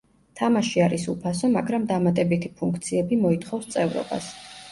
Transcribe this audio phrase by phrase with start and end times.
[0.39, 4.35] თამაში არის უფასო მაგრამ დამატებითი ფუნქციები მოითხოვს წევრობას.